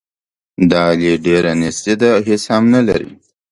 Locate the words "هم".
2.53-2.63